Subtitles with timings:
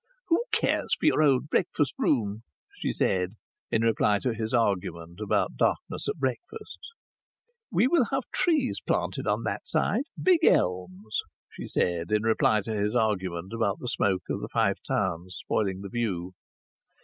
[0.29, 2.41] "Who cares for your old breakfast room?"
[2.75, 3.35] she said,
[3.69, 6.79] in reply to his argument about darkness at breakfast.
[7.71, 12.73] "We will have trees planted on that side big elms," she said, in reply to
[12.73, 16.33] his argument about the smoke of the Five Towns spoiling the view.